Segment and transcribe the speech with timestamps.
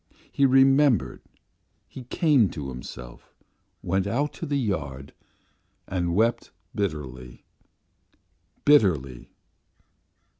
[0.31, 1.21] He remembered,
[1.87, 3.35] he came to himself,
[3.83, 5.13] went out of the yard
[5.87, 7.45] and wept bitterly
[8.65, 9.29] bitterly.